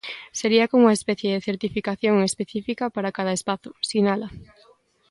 [0.39, 4.27] "Sería como unha especie de certificación específica para cada espazo", sinala.